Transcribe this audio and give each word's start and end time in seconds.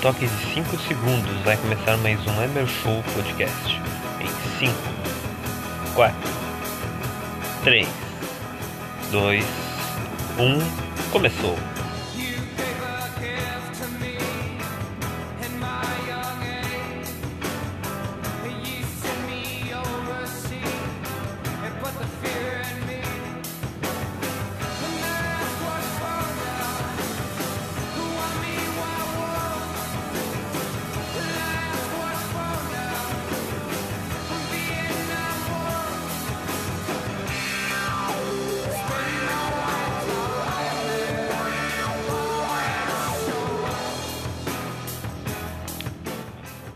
Toque 0.00 0.26
de 0.26 0.54
5 0.54 0.78
segundos 0.88 1.36
vai 1.44 1.58
começar 1.58 1.94
mais 1.98 2.18
um 2.26 2.42
Emer 2.42 2.66
Show 2.66 3.02
Podcast. 3.14 3.78
Em 4.18 4.58
5, 4.58 4.72
4, 5.94 6.16
3, 7.64 7.86
2, 9.12 9.44
1, 10.38 11.10
começou! 11.10 11.79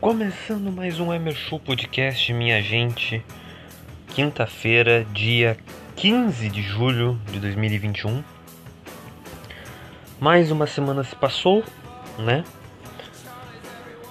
Começando 0.04 0.70
mais 0.70 1.00
um 1.00 1.14
Emer 1.14 1.34
Show 1.34 1.58
Podcast, 1.58 2.30
minha 2.34 2.60
gente. 2.60 3.24
Quinta-feira, 4.14 5.02
dia 5.14 5.56
15 5.96 6.50
de 6.50 6.60
julho 6.60 7.18
de 7.32 7.40
2021. 7.40 8.22
Mais 10.20 10.50
uma 10.50 10.66
semana 10.66 11.02
se 11.04 11.16
passou, 11.16 11.64
né? 12.18 12.44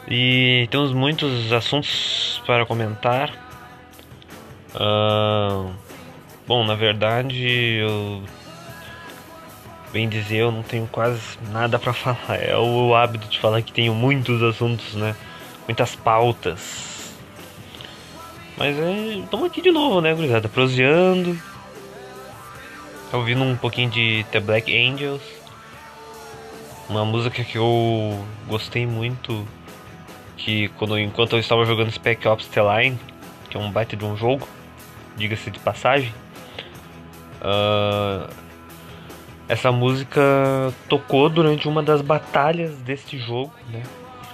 E 0.08 0.68
temos 0.72 0.92
muitos 0.94 1.54
assuntos 1.54 2.42
para 2.44 2.66
comentar. 2.66 3.30
Uh, 4.74 5.72
bom, 6.48 6.66
na 6.66 6.74
verdade, 6.74 7.78
eu. 7.80 8.24
Bem 9.92 10.10
dizer, 10.10 10.38
eu 10.38 10.52
não 10.52 10.64
tenho 10.64 10.88
quase 10.88 11.38
nada 11.52 11.78
para 11.78 11.94
falar. 11.94 12.42
É 12.42 12.58
o 12.58 12.96
hábito 12.96 13.28
de 13.28 13.40
falar 13.40 13.62
que 13.62 13.72
tenho 13.72 13.94
muitos 13.94 14.42
assuntos, 14.42 14.96
né? 14.96 15.16
Muitas 15.68 15.96
pautas. 15.96 17.14
Mas 18.58 18.78
é. 18.78 19.20
Estamos 19.24 19.46
aqui 19.48 19.62
de 19.62 19.72
novo, 19.72 20.02
né, 20.02 20.14
gurizada? 20.14 20.48
Proseando. 20.48 21.38
Tá 23.10 23.18
ouvindo 23.18 23.44
um 23.44 23.56
pouquinho 23.56 23.90
de 23.90 24.26
The 24.32 24.40
Black 24.40 24.76
Angels. 24.76 25.22
Uma 26.90 27.06
música 27.06 27.44
que 27.44 27.58
eu 27.58 28.26
gostei 28.48 28.86
muito. 28.86 29.48
Que 30.38 30.68
quando, 30.70 30.98
enquanto 31.00 31.34
eu 31.34 31.40
estava 31.40 31.66
jogando 31.66 31.92
Spec 31.92 32.28
Ops 32.28 32.48
The 32.48 32.62
Line, 32.62 33.00
que 33.50 33.58
é 33.58 33.60
um 33.60 33.72
baita 33.72 33.96
de 33.96 34.04
um 34.04 34.18
jogo, 34.18 34.48
diga-se 35.16 35.50
de 35.50 35.60
passagem. 35.60 36.14
Uh, 37.40 38.30
essa 39.48 39.72
música 39.72 40.22
tocou 40.90 41.30
durante 41.30 41.68
uma 41.68 41.84
das 41.84 42.02
batalhas 42.02 42.76
deste 42.78 43.18
jogo, 43.18 43.54
né? 43.70 43.84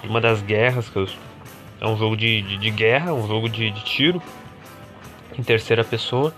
Uma 0.04 0.22
das 0.22 0.42
guerras 0.42 0.90
que 0.90 0.98
eu, 0.98 1.08
é 1.82 1.88
um 1.88 1.98
jogo 1.98 2.16
de, 2.16 2.42
de, 2.42 2.58
de 2.58 2.72
guerra, 2.72 3.14
um 3.14 3.28
jogo 3.28 3.50
de, 3.50 3.72
de, 3.72 3.84
tiro 3.84 4.22
em 5.38 5.44
terceira 5.44 5.84
pessoa. 5.84 6.34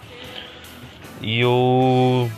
E 1.22 1.40
eu 1.40 2.30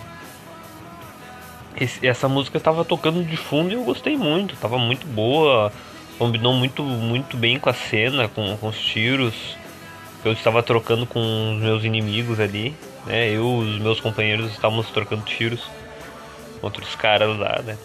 esse, 1.76 2.06
essa 2.06 2.28
música 2.28 2.58
estava 2.58 2.86
tocando 2.86 3.24
de 3.24 3.38
fundo 3.38 3.72
e 3.72 3.76
eu 3.76 3.84
gostei 3.84 4.16
muito, 4.18 4.54
estava 4.54 4.78
muito 4.78 5.08
boa, 5.08 5.72
combinou 6.18 6.54
muito 6.54 6.84
muito 6.84 7.36
bem 7.38 7.60
com 7.60 7.70
a 7.70 7.74
cena, 7.74 8.28
com, 8.28 8.58
com 8.58 8.68
os 8.68 8.80
tiros. 8.80 9.58
Eu 10.24 10.32
estava 10.32 10.64
trocando 10.64 11.06
com 11.06 11.56
os 11.56 11.62
meus 11.62 11.84
inimigos 11.84 12.40
ali, 12.40 12.74
né? 13.06 13.30
Eu 13.30 13.64
e 13.64 13.76
os 13.76 13.80
meus 13.80 14.00
companheiros 14.00 14.52
estávamos 14.52 14.90
trocando 14.90 15.24
tiros 15.24 15.70
contra 16.62 16.82
os 16.82 16.96
caras 16.96 17.38
lá, 17.38 17.62
né? 17.62 17.78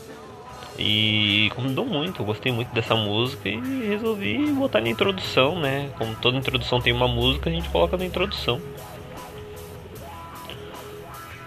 E 0.78 1.50
combinou 1.56 1.84
muito, 1.84 2.22
eu 2.22 2.26
gostei 2.26 2.52
muito 2.52 2.72
dessa 2.72 2.94
música 2.94 3.48
e 3.48 3.58
resolvi 3.88 4.38
botar 4.52 4.80
na 4.80 4.88
introdução, 4.88 5.58
né? 5.58 5.90
Como 5.98 6.14
toda 6.14 6.38
introdução 6.38 6.80
tem 6.80 6.92
uma 6.92 7.08
música, 7.08 7.50
a 7.50 7.52
gente 7.52 7.68
coloca 7.68 7.96
na 7.96 8.04
introdução. 8.04 8.60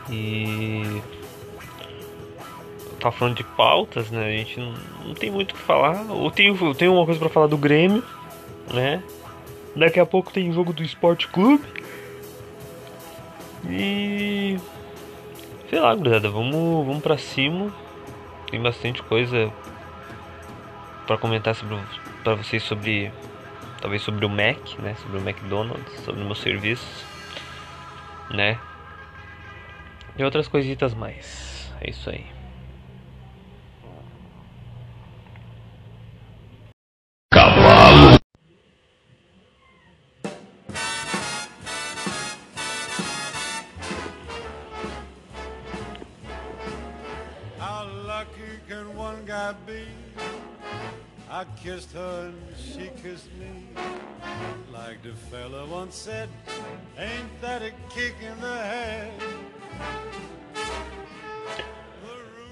E 0.09 1.01
tá 2.99 3.09
falando 3.09 3.37
de 3.37 3.43
pautas, 3.45 4.11
né? 4.11 4.25
A 4.25 4.37
gente 4.37 4.59
não, 4.59 4.73
não 5.05 5.13
tem 5.13 5.31
muito 5.31 5.51
o 5.51 5.55
que 5.55 5.61
falar. 5.61 6.05
Eu 6.09 6.29
tenho, 6.31 6.57
eu 6.61 6.75
tenho 6.75 6.93
uma 6.93 7.05
coisa 7.05 7.19
para 7.19 7.29
falar 7.29 7.47
do 7.47 7.57
Grêmio, 7.57 8.03
né? 8.73 9.01
Daqui 9.73 10.01
a 10.01 10.05
pouco 10.05 10.33
tem 10.33 10.51
jogo 10.51 10.73
do 10.73 10.83
Esporte 10.83 11.29
Clube. 11.29 11.63
E 13.69 14.57
sei 15.69 15.79
lá, 15.79 15.95
gurizada, 15.95 16.29
vamos, 16.29 16.85
vamos 16.85 17.01
pra 17.01 17.17
cima 17.17 17.73
tem 18.51 18.61
bastante 18.61 19.01
coisa 19.01 19.51
para 21.07 21.17
comentar 21.17 21.55
para 22.23 22.35
vocês 22.35 22.61
sobre 22.63 23.11
talvez 23.79 24.03
sobre 24.03 24.25
o 24.25 24.29
Mac, 24.29 24.77
né, 24.77 24.93
sobre 24.95 25.17
o 25.17 25.21
McDonald's, 25.21 25.91
sobre 26.05 26.23
meus 26.23 26.39
serviços, 26.39 27.05
né? 28.29 28.59
E 30.17 30.23
outras 30.23 30.47
coisitas 30.47 30.93
mais. 30.93 31.73
É 31.81 31.89
isso 31.89 32.09
aí. 32.09 32.30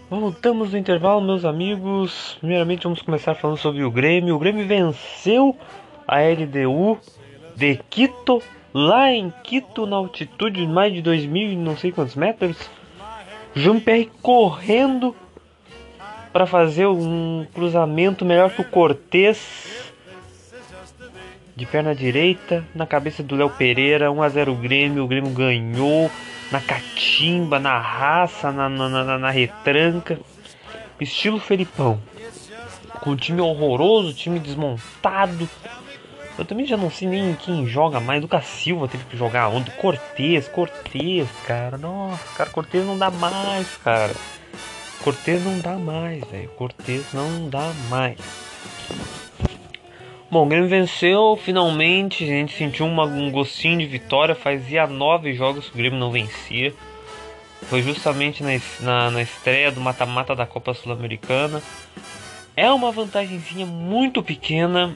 Voltamos 0.10 0.72
do 0.72 0.78
intervalo, 0.78 1.22
meus 1.22 1.46
amigos. 1.46 2.36
Primeiramente, 2.40 2.86
vamos 2.86 3.00
começar 3.00 3.36
falando 3.36 3.58
sobre 3.58 3.84
o 3.84 3.92
Grêmio. 3.92 4.36
O 4.36 4.40
Grêmio 4.40 4.66
venceu 4.66 5.56
a 6.08 6.18
LDU 6.22 6.98
de 7.56 7.80
Quito, 7.92 8.42
lá 8.74 9.12
em 9.12 9.32
Quito, 9.44 9.86
na 9.86 9.98
altitude 9.98 10.62
de 10.62 10.68
mais 10.68 10.92
de 10.92 11.04
2.000 11.04 11.56
não 11.56 11.78
sei 11.78 11.92
quantos 11.92 12.16
metros. 12.16 12.58
Jean-Pierre 13.54 14.10
correndo 14.20 15.16
para 16.34 16.48
fazer 16.48 16.88
um 16.88 17.46
cruzamento 17.54 18.26
melhor 18.26 18.50
que 18.50 18.62
o 18.62 18.66
Cortez. 18.66 19.92
De 21.56 21.68
perna 21.68 21.94
direita, 21.94 22.66
na 22.74 22.88
cabeça 22.88 23.22
do 23.22 23.36
Léo 23.36 23.52
Pereira, 23.52 24.12
1 24.12 24.24
a 24.24 24.30
0 24.30 24.56
Grêmio, 24.56 25.04
o 25.04 25.08
Grêmio 25.08 25.30
ganhou 25.30 26.10
na 26.52 26.60
catimba, 26.60 27.60
na 27.60 27.80
raça, 27.80 28.52
na, 28.52 28.70
na, 28.70 28.90
na, 28.90 29.18
na 29.18 29.30
retranca. 29.30 30.20
Estilo 31.00 31.40
Felipão. 31.40 32.02
Com 33.02 33.12
um 33.12 33.16
time 33.16 33.40
horroroso, 33.40 34.14
time 34.14 34.40
desmontado. 34.40 35.48
Eu 36.38 36.46
também 36.46 36.66
já 36.66 36.78
não 36.78 36.90
sei 36.90 37.08
nem 37.08 37.36
quem 37.36 37.68
joga 37.68 38.00
mais. 38.00 38.22
Lucas 38.22 38.46
Silva 38.46 38.88
teve 38.88 39.04
que 39.06 39.18
jogar 39.18 39.50
onde? 39.50 39.72
Cortez, 39.72 40.48
Cortez, 40.48 41.28
cara. 41.46 41.78
Nossa, 41.78 42.24
cara, 42.36 42.50
Cortez 42.50 42.86
não 42.86 42.98
dá 42.98 43.12
mais, 43.12 43.68
cara. 43.84 44.14
Cortez 45.04 45.44
não 45.44 45.60
dá 45.60 45.76
mais, 45.76 46.24
velho. 46.26 46.50
Cortez 46.50 47.06
não 47.14 47.50
dá 47.50 47.72
mais. 47.90 48.18
Bom, 50.32 50.46
o 50.46 50.50
Grêmio 50.50 50.70
venceu 50.70 51.40
finalmente. 51.44 52.24
A 52.24 52.28
gente 52.28 52.56
sentiu 52.56 52.86
uma, 52.86 53.04
um 53.04 53.32
gostinho 53.32 53.80
de 53.80 53.86
vitória. 53.86 54.36
Fazia 54.36 54.86
nove 54.86 55.34
jogos 55.34 55.68
que 55.68 55.74
o 55.74 55.78
Grêmio 55.78 56.00
não 56.00 56.12
vencia. 56.12 56.74
Foi 57.64 57.82
justamente 57.82 58.44
na, 58.44 58.52
na, 58.80 59.12
na 59.12 59.22
estreia 59.22 59.72
do 59.72 59.82
mata-mata 59.82 60.36
da 60.36 60.46
Copa 60.46 60.74
Sul-Americana. 60.74 61.62
É 62.56 62.72
uma 62.72 62.92
vantagemzinha 62.92 63.66
muito 63.66 64.22
pequena. 64.22 64.96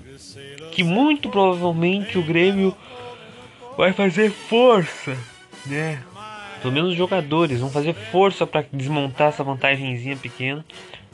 Que 0.71 0.83
muito 0.83 1.29
provavelmente 1.29 2.17
o 2.17 2.23
Grêmio 2.23 2.75
vai 3.77 3.91
fazer 3.91 4.31
força, 4.31 5.17
né? 5.65 6.03
pelo 6.63 6.73
menos 6.73 6.91
os 6.91 6.97
jogadores, 6.97 7.59
vão 7.59 7.69
fazer 7.69 7.93
força 7.93 8.47
para 8.47 8.65
desmontar 8.71 9.27
essa 9.27 9.43
vantagemzinha 9.43 10.15
pequena, 10.15 10.63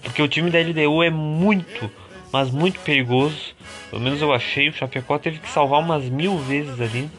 porque 0.04 0.22
o 0.22 0.28
time 0.28 0.52
da 0.52 0.60
LDU 0.60 1.02
é 1.02 1.10
muito, 1.10 1.90
mas 2.32 2.50
muito 2.52 2.80
perigoso. 2.80 3.56
Pelo 3.90 4.02
menos 4.02 4.22
eu 4.22 4.34
achei, 4.34 4.70
o 4.70 4.74
Chapecó 4.74 5.18
teve 5.18 5.40
que 5.40 5.50
salvar 5.50 5.80
umas 5.80 6.04
mil 6.06 6.38
vezes 6.38 6.80
ali. 6.80 7.10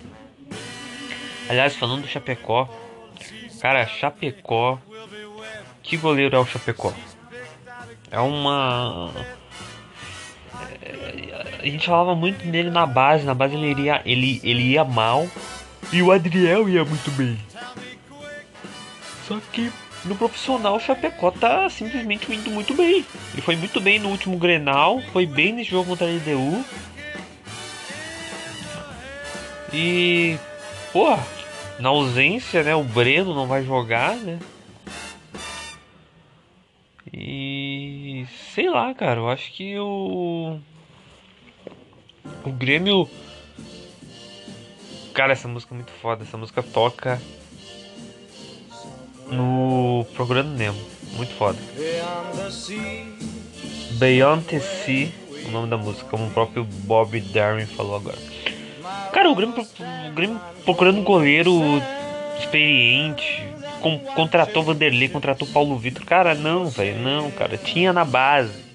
Aliás, 1.48 1.74
falando 1.76 2.02
do 2.02 2.08
Chapecó, 2.08 2.68
cara, 3.60 3.86
Chapecó, 3.86 4.78
que 5.82 5.96
goleiro 5.96 6.36
é 6.36 6.38
o 6.38 6.46
Chapecó? 6.46 6.92
É 8.10 8.20
uma 8.20 9.10
a 11.60 11.66
gente 11.66 11.86
falava 11.86 12.14
muito 12.14 12.44
dele 12.46 12.70
na 12.70 12.86
base, 12.86 13.24
na 13.24 13.34
base 13.34 13.54
ele 13.54 13.70
iria, 13.70 14.00
ele, 14.04 14.40
ele 14.42 14.62
ia 14.62 14.84
mal 14.84 15.28
e 15.92 16.02
o 16.02 16.10
Adriel 16.10 16.68
ia 16.68 16.84
muito 16.84 17.10
bem. 17.10 17.38
Só 19.26 19.38
que 19.52 19.70
no 20.04 20.16
profissional 20.16 20.76
o 20.76 20.80
Chapecó 20.80 21.30
tá 21.30 21.68
simplesmente 21.68 22.32
indo 22.32 22.50
muito 22.50 22.74
bem. 22.74 23.04
Ele 23.32 23.42
foi 23.42 23.56
muito 23.56 23.80
bem 23.80 23.98
no 23.98 24.08
último 24.08 24.36
Grenal, 24.38 25.00
foi 25.12 25.26
bem 25.26 25.52
nesse 25.52 25.70
jogo 25.70 25.90
contra 25.90 26.06
a 26.06 26.10
LDU. 26.10 26.64
E 29.72 30.38
pô, 30.92 31.16
na 31.78 31.90
ausência, 31.90 32.62
né, 32.62 32.74
o 32.74 32.82
Breno 32.82 33.34
não 33.34 33.46
vai 33.46 33.64
jogar, 33.64 34.16
né? 34.16 34.38
E 37.12 38.26
sei 38.54 38.68
lá, 38.70 38.94
cara, 38.94 39.20
eu 39.20 39.28
acho 39.28 39.52
que 39.52 39.78
o 39.78 40.58
o 42.44 42.50
Grêmio 42.52 43.08
Cara, 45.12 45.32
essa 45.32 45.48
música 45.48 45.74
é 45.74 45.76
muito 45.76 45.92
foda, 45.92 46.22
essa 46.22 46.38
música 46.38 46.62
toca 46.62 47.20
no 49.30 50.06
Procurando 50.14 50.50
Nemo, 50.50 50.80
muito 51.16 51.32
foda. 51.34 51.58
Beyond 53.98 54.44
the 54.44 54.60
Sea, 54.60 55.08
o 55.46 55.50
nome 55.50 55.68
da 55.68 55.76
música, 55.76 56.08
como 56.08 56.26
o 56.26 56.30
próprio 56.30 56.64
Bob 56.64 57.20
Darwin 57.20 57.66
falou 57.66 57.96
agora. 57.96 58.18
Cara, 59.12 59.30
o 59.30 59.34
Grêmio, 59.34 59.54
o 59.60 60.12
Grêmio 60.12 60.40
procurando 60.64 61.00
um 61.00 61.04
goleiro 61.04 61.52
experiente, 62.38 63.42
com, 63.80 63.98
contratou 63.98 64.62
Vanderlei, 64.62 65.08
contratou 65.08 65.46
Paulo 65.48 65.76
Vitor. 65.76 66.04
Cara, 66.04 66.34
não, 66.34 66.66
velho, 66.66 66.98
não, 67.00 67.30
cara. 67.30 67.56
Tinha 67.56 67.92
na 67.92 68.04
base. 68.04 68.70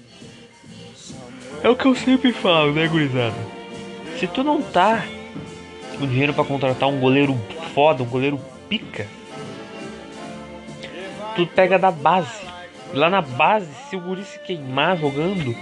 É 1.62 1.68
o 1.68 1.76
que 1.76 1.86
eu 1.86 1.94
sempre 1.94 2.32
falo, 2.32 2.72
né, 2.72 2.86
gurizada? 2.86 3.34
Se 4.18 4.26
tu 4.26 4.44
não 4.44 4.62
tá 4.62 5.04
com 5.98 6.06
dinheiro 6.06 6.34
para 6.34 6.44
contratar 6.44 6.88
um 6.88 7.00
goleiro 7.00 7.38
foda, 7.74 8.02
um 8.02 8.06
goleiro 8.06 8.38
pica, 8.68 9.06
tu 11.36 11.46
pega 11.46 11.78
da 11.78 11.90
base. 11.90 12.42
Lá 12.92 13.10
na 13.10 13.20
base, 13.20 13.68
se 13.88 13.96
o 13.96 14.00
guri 14.00 14.24
se 14.24 14.38
queimar 14.40 14.96
jogando, 14.96 15.54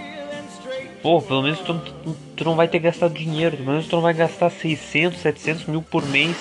pô, 1.01 1.21
pelo 1.21 1.43
menos 1.43 1.59
tu, 1.59 1.73
tu, 1.73 2.17
tu, 2.35 2.45
não 2.45 2.55
vai 2.55 2.67
ter 2.67 2.79
gastado 2.79 3.13
dinheiro, 3.13 3.57
pelo 3.57 3.69
menos 3.69 3.87
tu 3.87 3.95
não 3.95 4.03
vai 4.03 4.13
gastar 4.13 4.49
600, 4.49 5.19
700 5.19 5.65
mil 5.65 5.81
por 5.81 6.05
mês 6.05 6.35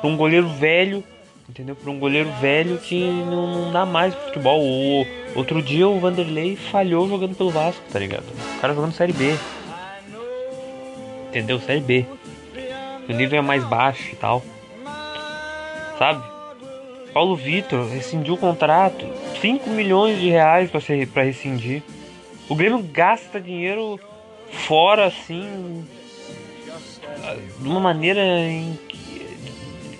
pra 0.00 0.08
um 0.08 0.16
goleiro 0.16 0.48
velho 0.48 1.04
entendeu? 1.48 1.74
Para 1.74 1.90
um 1.90 1.98
goleiro 1.98 2.30
velho 2.40 2.78
que 2.78 3.00
não, 3.00 3.64
não 3.64 3.72
dá 3.72 3.86
mais 3.86 4.14
futebol. 4.14 4.60
O, 4.60 5.06
outro 5.34 5.62
dia 5.62 5.88
o 5.88 5.98
Vanderlei 5.98 6.56
falhou 6.56 7.08
jogando 7.08 7.34
pelo 7.34 7.50
Vasco, 7.50 7.82
tá 7.90 7.98
ligado? 7.98 8.26
O 8.56 8.60
cara 8.60 8.74
jogando 8.74 8.92
Série 8.92 9.12
B. 9.12 9.34
Entendeu? 11.28 11.58
Série 11.60 11.80
B. 11.80 12.06
O 13.08 13.12
nível 13.12 13.38
é 13.38 13.42
mais 13.42 13.64
baixo 13.64 14.10
e 14.12 14.16
tal. 14.16 14.42
Sabe? 15.98 16.37
Paulo 17.18 17.34
Vitor 17.34 17.88
rescindiu 17.88 18.34
o 18.34 18.38
contrato. 18.38 19.04
5 19.40 19.68
milhões 19.70 20.20
de 20.20 20.28
reais 20.28 20.70
para 20.70 21.24
rescindir. 21.24 21.82
O 22.48 22.54
Grêmio 22.54 22.78
gasta 22.78 23.40
dinheiro 23.40 23.98
fora 24.52 25.06
assim. 25.06 25.84
De 27.58 27.68
uma 27.68 27.80
maneira 27.80 28.20
em 28.20 28.78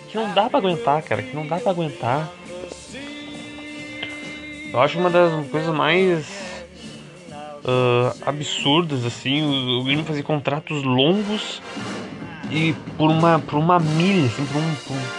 que 0.09 0.17
não 0.17 0.33
dá 0.33 0.49
para 0.49 0.61
aguentar, 0.61 1.03
cara, 1.03 1.21
que 1.21 1.35
não 1.35 1.45
dá 1.45 1.59
para 1.59 1.73
aguentar. 1.73 2.31
Eu 4.73 4.81
acho 4.81 4.97
uma 4.97 5.11
das 5.11 5.45
coisas 5.49 5.75
mais 5.75 6.25
uh, 7.65 8.17
absurdas 8.25 9.05
assim, 9.05 9.43
o, 9.43 9.81
o 9.81 9.83
Grêmio 9.83 10.05
fazer 10.05 10.23
contratos 10.23 10.85
longos 10.85 11.61
e 12.49 12.75
por 12.97 13.11
uma 13.11 13.41
por 13.41 13.59
uma 13.59 13.81
milha, 13.81 14.27
assim, 14.27 14.47
por 14.47 14.59
um 14.59 14.75
por, 14.87 15.18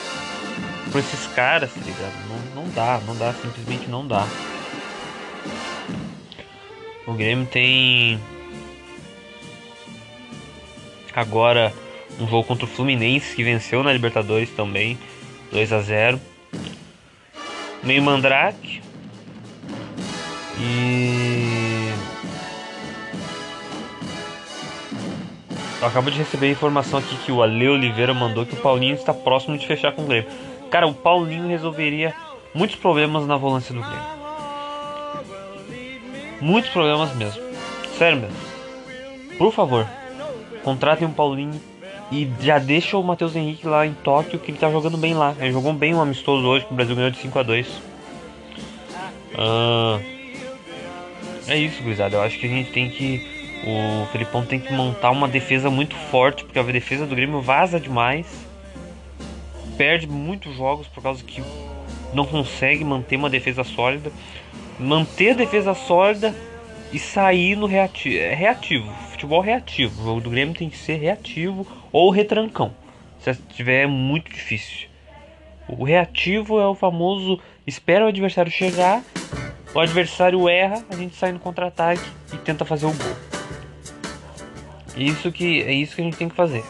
por 0.91 0.99
esses 0.99 1.27
caras, 1.33 1.71
tá 1.73 1.81
ligado? 1.81 2.13
Não, 2.27 2.63
não 2.63 2.71
dá, 2.71 2.99
não 3.05 3.15
dá, 3.15 3.33
simplesmente 3.33 3.89
não 3.89 4.07
dá. 4.07 4.27
O 7.05 7.13
Grêmio 7.13 7.45
tem 7.45 8.19
agora 11.15 11.73
um 12.19 12.27
jogo 12.27 12.43
contra 12.43 12.65
o 12.65 12.67
Fluminense 12.67 13.35
que 13.35 13.43
venceu 13.43 13.83
na 13.83 13.91
Libertadores 13.91 14.49
também, 14.51 14.97
2 15.51 15.73
a 15.73 15.81
0. 15.81 16.21
Meio 17.83 18.03
Mandrake. 18.03 18.81
E 20.59 21.39
Eu 25.81 25.87
acabo 25.87 26.11
de 26.11 26.17
receber 26.17 26.47
a 26.47 26.51
informação 26.51 26.99
aqui 26.99 27.15
que 27.25 27.31
o 27.31 27.41
Ale 27.41 27.69
Oliveira 27.69 28.13
mandou 28.13 28.45
que 28.45 28.53
o 28.53 28.57
Paulinho 28.57 28.95
está 28.95 29.13
próximo 29.13 29.57
de 29.57 29.65
fechar 29.65 29.93
com 29.93 30.03
o 30.03 30.05
Grêmio. 30.07 30.29
Cara, 30.69 30.87
o 30.87 30.93
Paulinho 30.93 31.47
resolveria 31.47 32.13
muitos 32.53 32.75
problemas 32.75 33.25
na 33.25 33.37
volância 33.37 33.73
do 33.73 33.81
Grêmio. 33.81 34.19
Muitos 36.41 36.71
problemas 36.71 37.13
mesmo. 37.15 37.41
Sério 37.97 38.19
mesmo. 38.19 38.37
Por 39.37 39.51
favor, 39.51 39.87
contratem 40.63 41.07
o 41.07 41.11
Paulinho 41.11 41.59
e 42.11 42.29
já 42.41 42.57
deixa 42.59 42.97
o 42.97 43.03
Matheus 43.03 43.35
Henrique 43.35 43.67
lá 43.67 43.85
em 43.85 43.93
Tóquio, 43.93 44.39
que 44.39 44.51
ele 44.51 44.57
tá 44.57 44.69
jogando 44.71 44.97
bem 44.97 45.13
lá. 45.13 45.35
Ele 45.39 45.51
jogou 45.51 45.71
bem 45.73 45.93
um 45.93 46.01
amistoso 46.01 46.45
hoje, 46.45 46.65
que 46.65 46.73
o 46.73 46.75
Brasil 46.75 46.95
ganhou 46.95 47.11
de 47.11 47.17
5 47.17 47.39
a 47.39 47.43
2 47.43 47.81
ah, 49.37 49.99
É 51.47 51.57
isso, 51.57 51.81
gurizada. 51.83 52.17
Eu 52.17 52.21
acho 52.21 52.39
que 52.39 52.45
a 52.45 52.49
gente 52.49 52.71
tem 52.71 52.89
que. 52.89 53.39
O 53.63 54.05
Felipão 54.11 54.45
tem 54.45 54.59
que 54.59 54.71
montar 54.71 55.11
uma 55.11 55.27
defesa 55.27 55.69
muito 55.69 55.95
forte, 55.95 56.45
porque 56.45 56.57
a 56.57 56.63
defesa 56.63 57.05
do 57.05 57.15
Grêmio 57.15 57.41
vaza 57.41 57.79
demais. 57.79 58.48
Perde 59.79 60.05
muitos 60.05 60.55
jogos 60.55 60.87
por 60.87 61.01
causa 61.01 61.23
que 61.23 61.41
não 62.13 62.25
consegue 62.25 62.83
manter 62.83 63.15
uma 63.15 63.29
defesa 63.29 63.63
sólida. 63.63 64.11
Manter 64.77 65.31
a 65.31 65.35
defesa 65.35 65.73
sólida 65.73 66.35
e 66.91 66.99
sair 66.99 67.55
no 67.55 67.65
reativo. 67.65 68.17
É 68.17 68.35
reativo 68.35 69.09
futebol 69.19 69.41
reativo. 69.41 70.01
O 70.01 70.05
jogo 70.05 70.21
do 70.21 70.29
Grêmio 70.29 70.55
tem 70.55 70.69
que 70.69 70.77
ser 70.77 70.95
reativo 70.95 71.67
ou 71.91 72.09
retrancão. 72.09 72.73
Se 73.19 73.35
tiver 73.35 73.83
é 73.83 73.87
muito 73.87 74.31
difícil. 74.31 74.87
O 75.67 75.83
reativo 75.83 76.59
é 76.59 76.65
o 76.65 76.73
famoso 76.73 77.39
espera 77.67 78.05
o 78.05 78.07
adversário 78.07 78.51
chegar, 78.51 79.03
o 79.75 79.79
adversário 79.79 80.49
erra, 80.49 80.83
a 80.89 80.95
gente 80.95 81.15
sai 81.15 81.31
no 81.31 81.39
contra-ataque 81.39 82.01
e 82.33 82.37
tenta 82.37 82.65
fazer 82.65 82.87
o 82.87 82.93
gol. 82.93 83.15
Isso 84.97 85.31
que 85.31 85.61
é 85.61 85.71
isso 85.73 85.95
que 85.95 86.01
a 86.01 86.05
gente 86.05 86.17
tem 86.17 86.29
que 86.29 86.35
fazer. 86.35 86.63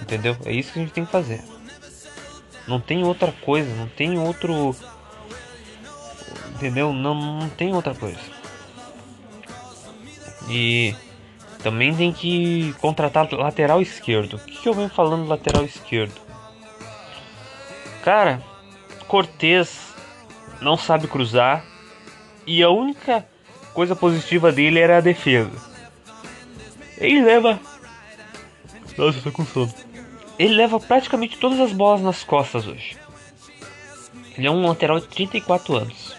Entendeu? 0.00 0.36
É 0.44 0.52
isso 0.52 0.72
que 0.72 0.78
a 0.78 0.82
gente 0.82 0.92
tem 0.92 1.04
que 1.04 1.10
fazer. 1.10 1.40
Não 2.68 2.78
tem 2.78 3.02
outra 3.02 3.32
coisa, 3.32 3.74
não 3.74 3.88
tem 3.88 4.18
outro 4.18 4.76
entendeu? 6.58 6.92
Não, 6.92 7.14
não 7.14 7.48
tem 7.48 7.72
outra 7.72 7.94
coisa. 7.94 8.18
E 10.48 10.94
também 11.62 11.94
tem 11.94 12.12
que 12.12 12.74
contratar 12.80 13.32
lateral 13.32 13.80
esquerdo. 13.80 14.34
O 14.34 14.38
que, 14.38 14.58
que 14.58 14.68
eu 14.68 14.74
venho 14.74 14.88
falando 14.88 15.28
lateral 15.28 15.64
esquerdo? 15.64 16.20
Cara, 18.02 18.42
Cortez 19.06 19.94
não 20.60 20.76
sabe 20.76 21.06
cruzar 21.06 21.64
e 22.46 22.62
a 22.62 22.70
única 22.70 23.26
coisa 23.72 23.94
positiva 23.94 24.50
dele 24.50 24.78
era 24.78 24.98
a 24.98 25.02
defesa. 25.02 25.68
Ele 26.96 27.22
leva. 27.22 27.60
Nossa, 28.96 29.18
eu 29.18 29.22
tô 29.22 29.32
com 29.32 29.44
sono. 29.44 29.72
Ele 30.38 30.54
leva 30.54 30.78
praticamente 30.78 31.38
todas 31.38 31.58
as 31.60 31.72
bolas 31.72 32.00
nas 32.00 32.22
costas 32.22 32.66
hoje. 32.66 32.96
Ele 34.36 34.46
é 34.46 34.50
um 34.50 34.66
lateral 34.66 35.00
de 35.00 35.08
34 35.08 35.76
anos. 35.76 36.16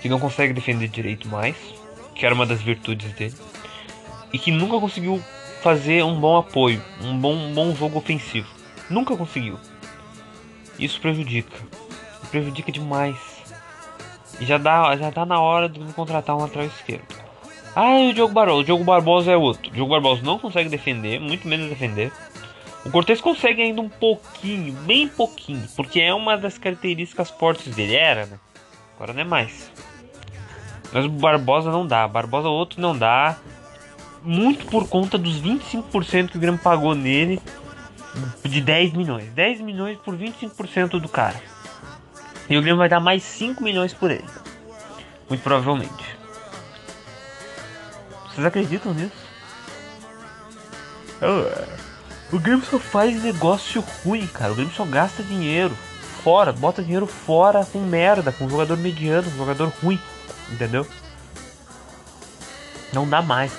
Que 0.00 0.08
não 0.08 0.18
consegue 0.18 0.52
defender 0.52 0.88
direito 0.88 1.28
mais 1.28 1.56
que 2.16 2.24
era 2.24 2.34
uma 2.34 2.46
das 2.46 2.62
virtudes 2.62 3.12
dele, 3.12 3.34
e 4.32 4.38
que 4.38 4.50
nunca 4.50 4.80
conseguiu 4.80 5.22
fazer 5.62 6.02
um 6.02 6.18
bom 6.18 6.36
apoio, 6.38 6.82
um 7.02 7.16
bom, 7.18 7.34
um 7.34 7.52
bom 7.52 7.74
jogo 7.74 7.98
ofensivo. 7.98 8.48
Nunca 8.88 9.16
conseguiu. 9.16 9.58
Isso 10.78 11.00
prejudica. 11.00 11.56
Prejudica 12.30 12.72
demais. 12.72 13.16
E 14.40 14.44
já 14.44 14.58
dá, 14.58 14.96
já 14.96 15.10
tá 15.12 15.24
na 15.24 15.40
hora 15.40 15.68
de 15.68 15.80
contratar 15.92 16.36
um 16.36 16.40
lateral 16.40 16.66
esquerdo. 16.66 17.04
Ah, 17.74 18.00
e 18.00 18.10
o 18.10 18.14
Diogo 18.14 18.32
Barbosa. 18.32 18.60
O 18.60 18.64
Diogo 18.64 18.84
Barbosa 18.84 19.32
é 19.32 19.36
outro. 19.36 19.70
O 19.70 19.74
Diogo 19.74 19.90
Barbosa 19.90 20.22
não 20.22 20.38
consegue 20.38 20.68
defender, 20.68 21.20
muito 21.20 21.46
menos 21.46 21.68
defender. 21.68 22.12
O 22.86 22.90
Cortez 22.92 23.20
consegue 23.20 23.62
ainda 23.62 23.80
um 23.80 23.88
pouquinho, 23.88 24.72
bem 24.72 25.08
pouquinho, 25.08 25.66
porque 25.74 26.00
é 26.00 26.14
uma 26.14 26.38
das 26.38 26.56
características 26.56 27.30
fortes 27.30 27.74
dele. 27.74 27.96
Era, 27.96 28.26
né? 28.26 28.38
Agora 28.94 29.12
não 29.12 29.22
é 29.22 29.24
mais. 29.24 29.72
Mas 30.92 31.04
o 31.04 31.08
Barbosa 31.08 31.72
não 31.72 31.84
dá. 31.84 32.06
Barbosa 32.06 32.48
outro 32.48 32.80
não 32.80 32.96
dá. 32.96 33.38
Muito 34.22 34.66
por 34.66 34.88
conta 34.88 35.18
dos 35.18 35.42
25% 35.42 36.30
que 36.30 36.36
o 36.36 36.40
Grêmio 36.40 36.60
pagou 36.60 36.94
nele. 36.94 37.42
De 38.44 38.60
10 38.60 38.92
milhões. 38.92 39.32
10 39.32 39.62
milhões 39.62 39.98
por 39.98 40.16
25% 40.16 41.00
do 41.00 41.08
cara. 41.08 41.42
E 42.48 42.56
o 42.56 42.62
Grêmio 42.62 42.78
vai 42.78 42.88
dar 42.88 43.00
mais 43.00 43.24
5 43.24 43.64
milhões 43.64 43.92
por 43.92 44.12
ele. 44.12 44.24
Muito 45.28 45.42
provavelmente. 45.42 46.16
Vocês 48.28 48.46
acreditam 48.46 48.94
nisso? 48.94 49.26
O 52.32 52.38
Grêmio 52.38 52.64
só 52.64 52.78
faz 52.78 53.22
negócio 53.22 53.84
ruim, 54.04 54.26
cara. 54.26 54.52
O 54.52 54.56
Grêmio 54.56 54.74
só 54.74 54.84
gasta 54.84 55.22
dinheiro 55.22 55.76
fora, 56.24 56.52
bota 56.52 56.82
dinheiro 56.82 57.06
fora 57.06 57.64
com 57.64 57.78
merda, 57.78 58.32
com 58.32 58.48
jogador 58.48 58.76
mediano, 58.76 59.30
com 59.30 59.36
jogador 59.36 59.72
ruim, 59.80 60.00
entendeu? 60.50 60.84
Não 62.92 63.08
dá 63.08 63.22
mais. 63.22 63.52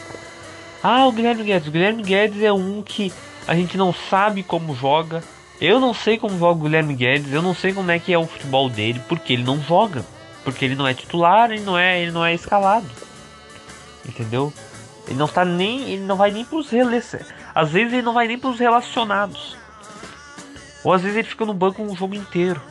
Ah, 0.84 1.08
o 1.08 1.12
Guilherme 1.12 1.44
Guedes. 1.44 1.68
O 1.68 1.72
Guilherme 1.72 2.04
Guedes 2.04 2.44
é 2.44 2.52
um 2.52 2.82
que 2.82 3.14
a 3.48 3.56
gente 3.56 3.78
não 3.78 3.94
sabe 3.94 4.44
como 4.44 4.76
joga. 4.76 5.24
Eu 5.62 5.80
não 5.80 5.94
sei 5.94 6.18
como 6.18 6.38
joga 6.38 6.60
o 6.60 6.64
Guilherme 6.64 6.94
Guedes. 6.94 7.32
Eu 7.32 7.42
não 7.42 7.56
sei 7.56 7.74
como 7.74 7.90
é 7.90 8.00
que 8.00 8.12
é 8.12 8.18
o 8.18 8.28
futebol 8.28 8.70
dele, 8.70 9.02
porque 9.08 9.34
ele 9.34 9.44
não 9.44 9.62
joga, 9.62 10.06
porque 10.44 10.66
ele 10.66 10.76
não 10.76 10.86
é 10.86 10.94
titular, 10.94 11.52
ele 11.52 11.64
não 11.64 11.78
é, 11.78 12.02
ele 12.02 12.12
não 12.12 12.26
é 12.26 12.34
escalado, 12.34 12.86
entendeu? 14.06 14.52
Ele 15.08 15.18
não 15.18 15.28
tá 15.28 15.46
nem, 15.46 15.90
ele 15.90 16.04
não 16.04 16.18
vai 16.18 16.32
nem 16.32 16.44
pros 16.44 16.70
relacionados. 16.70 17.37
Às 17.58 17.72
vezes 17.72 17.92
ele 17.92 18.04
não 18.04 18.14
vai 18.14 18.28
nem 18.28 18.38
pros 18.38 18.60
relacionados. 18.60 19.58
Ou 20.84 20.94
às 20.94 21.02
vezes 21.02 21.18
ele 21.18 21.28
fica 21.28 21.44
no 21.44 21.56
banco 21.56 21.82
um 21.82 21.96
jogo 21.96 22.14
inteiro. 22.14 22.62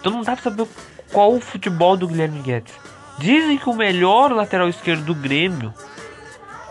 Então 0.00 0.10
não 0.10 0.22
dá 0.22 0.32
pra 0.32 0.42
saber 0.42 0.66
qual 1.12 1.32
o 1.32 1.40
futebol 1.40 1.96
do 1.96 2.08
Guilherme 2.08 2.40
Guedes. 2.40 2.74
Dizem 3.18 3.56
que 3.56 3.68
o 3.68 3.72
melhor 3.72 4.32
lateral 4.32 4.68
esquerdo 4.68 5.04
do 5.04 5.14
Grêmio, 5.14 5.72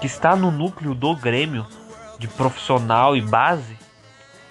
que 0.02 0.06
está 0.06 0.36
no 0.36 0.52
núcleo 0.52 0.94
do 0.94 1.16
Grêmio, 1.16 1.66
de 2.18 2.28
profissional 2.28 3.16
e 3.16 3.22
base, 3.22 3.78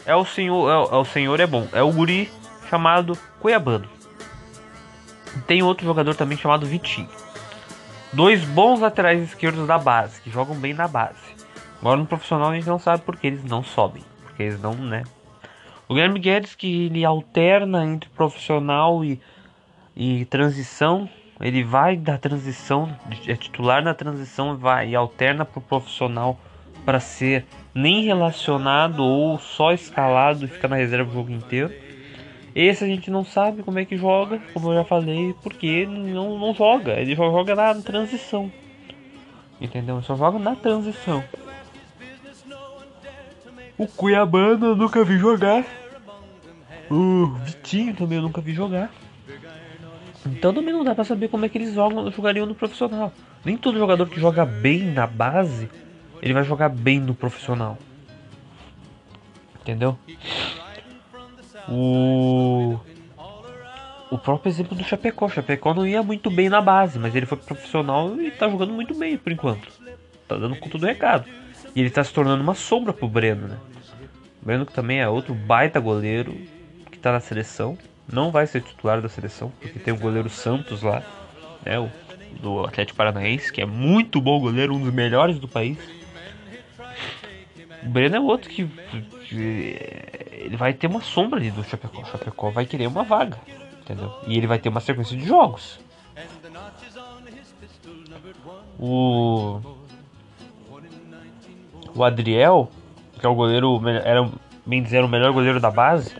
é 0.06 0.16
o 0.16 0.24
senhor. 0.24 0.70
É, 0.70 0.94
é 0.94 0.96
o 0.96 1.04
senhor 1.04 1.40
é 1.40 1.46
bom. 1.46 1.68
É 1.74 1.82
o 1.82 1.92
guri 1.92 2.32
chamado 2.70 3.18
Cuiabano. 3.38 3.86
Tem 5.46 5.62
outro 5.62 5.84
jogador 5.84 6.14
também 6.14 6.38
chamado 6.38 6.64
Vitinho. 6.64 7.10
Dois 8.14 8.42
bons 8.46 8.80
laterais 8.80 9.22
esquerdos 9.22 9.66
da 9.66 9.76
base, 9.76 10.22
que 10.22 10.30
jogam 10.30 10.56
bem 10.56 10.72
na 10.72 10.88
base. 10.88 11.37
Agora 11.80 11.96
no 11.96 12.06
profissional 12.06 12.50
a 12.50 12.54
gente 12.54 12.66
não 12.66 12.78
sabe 12.78 13.02
porque 13.04 13.26
eles 13.26 13.44
não 13.44 13.62
sobem. 13.62 14.02
Porque 14.22 14.42
eles 14.42 14.60
não, 14.60 14.74
né? 14.74 15.04
O 15.88 15.94
Guilherme 15.94 16.18
Guedes 16.18 16.54
que 16.54 16.86
ele 16.86 17.04
alterna 17.04 17.84
entre 17.84 18.10
profissional 18.10 19.04
e, 19.04 19.20
e 19.96 20.24
transição. 20.26 21.08
Ele 21.40 21.62
vai 21.62 21.96
da 21.96 22.18
transição, 22.18 22.92
é 23.26 23.36
titular 23.36 23.82
na 23.82 23.94
transição 23.94 24.56
vai 24.56 24.90
e 24.90 24.96
alterna 24.96 25.44
pro 25.44 25.60
profissional 25.60 26.36
para 26.84 26.98
ser 26.98 27.46
nem 27.72 28.02
relacionado 28.02 29.04
ou 29.04 29.38
só 29.38 29.72
escalado 29.72 30.44
e 30.44 30.48
ficar 30.48 30.66
na 30.66 30.74
reserva 30.74 31.08
o 31.08 31.14
jogo 31.14 31.30
inteiro. 31.30 31.72
Esse 32.54 32.82
a 32.82 32.88
gente 32.88 33.08
não 33.08 33.24
sabe 33.24 33.62
como 33.62 33.78
é 33.78 33.84
que 33.84 33.96
joga, 33.96 34.40
como 34.52 34.70
eu 34.70 34.74
já 34.74 34.84
falei, 34.84 35.32
porque 35.44 35.86
não, 35.86 36.36
não 36.38 36.52
joga. 36.52 36.94
Ele 36.94 37.14
só 37.14 37.30
joga 37.30 37.54
na 37.54 37.72
transição. 37.76 38.50
Entendeu? 39.60 40.02
Só 40.02 40.16
joga 40.16 40.40
na 40.40 40.56
transição. 40.56 41.22
O 43.78 43.86
Cuiabano 43.86 44.66
eu 44.66 44.76
nunca 44.76 45.04
vi 45.04 45.16
jogar. 45.18 45.64
O 46.90 47.26
Vitinho 47.44 47.94
também 47.94 48.16
eu 48.16 48.22
nunca 48.22 48.40
vi 48.40 48.52
jogar. 48.52 48.90
Então 50.26 50.52
também 50.52 50.74
não 50.74 50.82
dá 50.82 50.94
pra 50.94 51.04
saber 51.04 51.28
como 51.28 51.44
é 51.44 51.48
que 51.48 51.56
eles 51.56 51.72
jogam, 51.72 52.10
jogariam 52.10 52.44
no 52.44 52.54
profissional. 52.54 53.12
Nem 53.44 53.56
todo 53.56 53.78
jogador 53.78 54.08
que 54.08 54.20
joga 54.20 54.44
bem 54.44 54.82
na 54.82 55.06
base, 55.06 55.70
ele 56.20 56.34
vai 56.34 56.42
jogar 56.42 56.68
bem 56.68 56.98
no 56.98 57.14
profissional. 57.14 57.78
Entendeu? 59.60 59.96
O 61.68 62.78
o 64.10 64.16
próprio 64.16 64.50
exemplo 64.50 64.76
do 64.76 64.82
Chapecó. 64.82 65.26
O 65.26 65.30
Chapecó 65.30 65.74
não 65.74 65.86
ia 65.86 66.02
muito 66.02 66.30
bem 66.30 66.48
na 66.48 66.60
base, 66.60 66.98
mas 66.98 67.14
ele 67.14 67.26
foi 67.26 67.38
profissional 67.38 68.20
e 68.20 68.30
tá 68.30 68.48
jogando 68.48 68.72
muito 68.72 68.94
bem 68.94 69.16
por 69.16 69.30
enquanto. 69.30 69.68
Tá 70.26 70.36
dando 70.36 70.56
conta 70.56 70.78
do 70.78 70.86
recado. 70.86 71.26
E 71.74 71.80
ele 71.80 71.90
tá 71.90 72.02
se 72.02 72.12
tornando 72.12 72.42
uma 72.42 72.54
sombra 72.54 72.92
pro 72.92 73.08
Breno, 73.08 73.48
né? 73.48 73.58
O 74.42 74.46
Breno 74.46 74.66
que 74.66 74.72
também 74.72 75.00
é 75.00 75.08
outro 75.08 75.34
baita 75.34 75.78
goleiro 75.80 76.34
que 76.90 76.98
tá 76.98 77.12
na 77.12 77.20
seleção. 77.20 77.76
Não 78.10 78.30
vai 78.30 78.46
ser 78.46 78.62
titular 78.62 79.00
da 79.00 79.08
seleção, 79.08 79.52
porque 79.60 79.78
tem 79.78 79.92
o 79.92 79.98
goleiro 79.98 80.30
Santos 80.30 80.82
lá, 80.82 81.02
né? 81.64 81.78
O, 81.78 81.90
do 82.40 82.64
Atlético 82.64 82.96
Paranaense, 82.96 83.52
que 83.52 83.60
é 83.60 83.66
muito 83.66 84.20
bom 84.20 84.40
goleiro, 84.40 84.74
um 84.74 84.80
dos 84.80 84.92
melhores 84.92 85.38
do 85.38 85.48
país. 85.48 85.78
O 87.82 87.88
Breno 87.88 88.16
é 88.16 88.20
outro 88.20 88.48
que, 88.50 88.68
ele 89.30 90.56
vai 90.56 90.72
ter 90.72 90.86
uma 90.86 91.00
sombra 91.00 91.38
ali 91.38 91.50
do 91.50 91.62
Chapecó. 91.64 92.02
O 92.02 92.06
Chapecó 92.06 92.50
vai 92.50 92.66
querer 92.66 92.86
uma 92.86 93.02
vaga, 93.02 93.38
entendeu? 93.80 94.12
E 94.26 94.36
ele 94.36 94.46
vai 94.46 94.58
ter 94.58 94.68
uma 94.68 94.80
sequência 94.80 95.16
de 95.16 95.24
jogos. 95.24 95.78
O 98.78 99.77
o 101.94 102.04
Adriel, 102.04 102.70
que 103.18 103.26
é 103.26 103.28
o 103.28 103.34
goleiro, 103.34 103.80
era 104.04 104.28
bem 104.64 104.82
dizer 104.82 105.04
o 105.04 105.08
melhor 105.08 105.32
goleiro 105.32 105.60
da 105.60 105.70
base. 105.70 106.14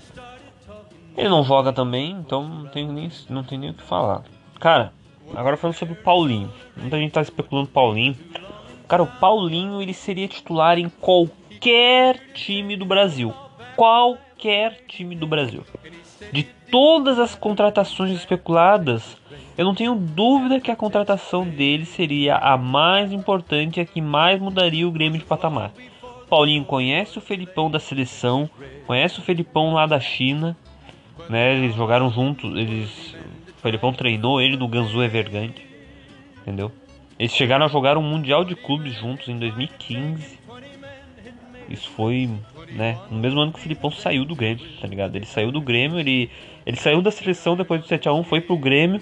Ele 1.17 1.29
não 1.29 1.43
joga 1.43 1.73
também, 1.73 2.13
então 2.13 2.49
não 2.49 2.67
tem 2.67 2.87
nem, 2.87 3.11
não 3.29 3.43
tem 3.43 3.59
nem 3.59 3.71
o 3.71 3.75
que 3.75 3.83
falar. 3.83 4.23
Cara, 4.61 4.93
agora 5.35 5.57
falando 5.57 5.77
sobre 5.77 5.95
o 5.95 6.03
Paulinho. 6.03 6.53
Muita 6.77 6.97
gente 6.97 7.13
tá 7.13 7.21
especulando 7.21 7.69
Paulinho. 7.69 8.17
Cara, 8.87 9.03
o 9.03 9.07
Paulinho 9.07 9.83
ele 9.83 9.93
seria 9.93 10.29
titular 10.29 10.79
em 10.79 10.89
qualquer 10.89 12.33
time 12.33 12.77
do 12.77 12.87
Brasil. 12.87 13.35
Qualquer 13.77 14.85
time 14.87 15.15
do 15.15 15.27
Brasil. 15.27 15.65
De 16.33 16.45
todas 16.71 17.19
as 17.19 17.35
contratações 17.35 18.13
especuladas, 18.13 19.17
eu 19.57 19.65
não 19.65 19.75
tenho 19.75 19.95
dúvida 19.95 20.61
que 20.61 20.71
a 20.71 20.77
contratação 20.77 21.47
dele 21.47 21.85
seria 21.85 22.37
a 22.37 22.57
mais 22.57 23.13
importante 23.13 23.79
e 23.79 23.81
a 23.81 23.87
que 23.87 24.01
mais 24.01 24.41
mudaria 24.41 24.87
o 24.87 24.93
Grêmio 24.93 25.19
de 25.19 25.25
patamar. 25.25 25.73
Paulinho 26.29 26.65
conhece 26.65 27.19
o 27.19 27.23
Felipão 27.23 27.71
da 27.71 27.81
seleção, 27.81 28.49
conhece 28.87 29.19
o 29.19 29.23
Felipão 29.23 29.73
lá 29.73 29.87
da 29.87 29.99
China, 29.99 30.57
né? 31.29 31.55
Eles 31.57 31.75
jogaram 31.75 32.11
juntos, 32.11 32.55
eles 32.55 33.15
o 33.59 33.61
Felipão 33.61 33.93
treinou 33.93 34.41
ele 34.41 34.57
no 34.57 34.69
Ganzu 34.69 35.03
Evergrande, 35.03 35.67
entendeu? 36.43 36.71
Eles 37.19 37.33
chegaram 37.33 37.67
a 37.67 37.69
jogar 37.69 37.99
um 37.99 38.03
mundial 38.03 38.45
de 38.45 38.55
clubes 38.55 38.95
juntos 38.95 39.29
em 39.29 39.37
2015. 39.37 40.39
Isso 41.69 41.91
foi, 41.91 42.31
né, 42.73 42.99
no 43.11 43.19
mesmo 43.19 43.41
ano 43.41 43.53
que 43.53 43.59
o 43.59 43.63
Felipão 43.63 43.91
saiu 43.91 44.25
do 44.25 44.35
Grêmio, 44.35 44.65
tá 44.81 44.87
ligado? 44.87 45.17
Ele 45.17 45.27
saiu 45.27 45.51
do 45.51 45.61
Grêmio, 45.61 45.99
ele 45.99 46.31
ele 46.67 46.77
saiu 46.77 47.01
da 47.01 47.11
seleção 47.11 47.57
depois 47.57 47.81
do 47.81 47.87
7 47.87 48.09
a 48.09 48.13
1, 48.13 48.25
foi 48.25 48.41
pro 48.41 48.57
Grêmio 48.57 49.01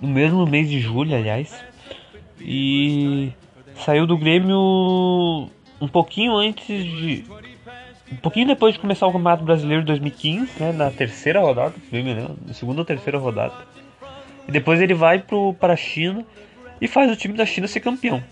no 0.00 0.08
mesmo 0.08 0.46
mês 0.46 0.68
de 0.68 0.80
julho, 0.80 1.14
aliás. 1.14 1.64
E 2.40 3.32
saiu 3.74 4.06
do 4.06 4.16
Grêmio 4.16 5.50
um 5.80 5.88
pouquinho 5.88 6.36
antes 6.36 6.84
de. 6.84 7.24
Um 8.10 8.16
pouquinho 8.16 8.46
depois 8.46 8.74
de 8.74 8.80
começar 8.80 9.06
o 9.06 9.12
Campeonato 9.12 9.42
Brasileiro 9.42 9.82
de 9.82 9.86
2015, 9.86 10.60
né, 10.60 10.72
na 10.72 10.90
terceira 10.90 11.40
rodada, 11.40 11.74
na 12.46 12.52
segunda 12.52 12.80
ou 12.80 12.84
terceira 12.84 13.18
rodada. 13.18 13.54
E 14.46 14.52
depois 14.52 14.80
ele 14.80 14.92
vai 14.92 15.24
para 15.58 15.72
a 15.72 15.76
China 15.76 16.24
e 16.80 16.86
faz 16.86 17.10
o 17.10 17.16
time 17.16 17.34
da 17.34 17.46
China 17.46 17.66
ser 17.66 17.80
campeão. 17.80 18.22